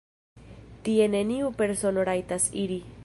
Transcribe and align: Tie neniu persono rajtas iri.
Tie 0.87 1.05
neniu 1.17 1.53
persono 1.61 2.07
rajtas 2.11 2.49
iri. 2.65 2.81